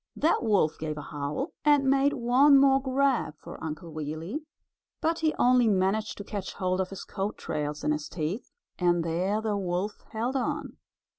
[0.15, 4.39] That wolf gave a howl, and made one more grab for Uncle Wiggily,
[4.99, 9.03] but he only managed to catch hold of his coat tails in his teeth, and
[9.03, 10.77] there the wolf held on.